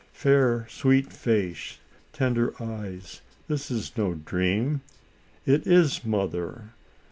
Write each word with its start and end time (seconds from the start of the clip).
Fair, 0.13 0.65
sweet 0.67 1.13
face, 1.13 1.77
tender 2.11 2.55
eyes: 2.59 3.21
this 3.47 3.69
is 3.69 3.95
no 3.95 4.15
dream; 4.15 4.81
it 5.45 5.67
is 5.67 6.03
Mother! 6.03 6.71